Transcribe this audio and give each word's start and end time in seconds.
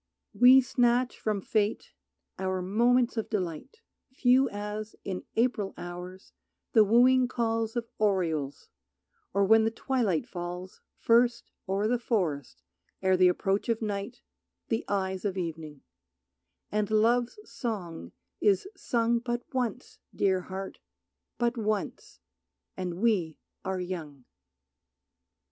We 0.33 0.61
snatch 0.61 1.19
from 1.19 1.41
Fate 1.41 1.93
our 2.39 2.63
moments 2.63 3.17
of 3.17 3.29
delight, 3.29 3.81
Few 4.11 4.49
as, 4.49 4.95
in 5.03 5.25
April 5.35 5.75
hours, 5.77 6.33
the 6.73 6.83
wooing 6.83 7.27
calls 7.27 7.75
Of 7.75 7.87
orioles, 7.99 8.67
or 9.31 9.45
when 9.45 9.63
the 9.63 9.69
twilight 9.69 10.27
falls 10.27 10.81
First 10.97 11.51
o'er 11.69 11.87
the 11.87 11.99
forest 11.99 12.63
ere 13.03 13.15
the 13.15 13.27
approach 13.27 13.69
of 13.69 13.79
night 13.79 14.23
The 14.69 14.83
eyes 14.87 15.23
of 15.23 15.37
evening; 15.37 15.83
and 16.71 16.89
Love's 16.89 17.37
song 17.45 18.11
is 18.39 18.65
sung 18.75 19.19
But 19.19 19.43
once, 19.53 19.99
Dear 20.15 20.41
Heart, 20.41 20.79
but 21.37 21.57
once, 21.57 22.19
and 22.75 22.95
we 23.03 23.37
are 23.63 23.79
young. 23.79 24.25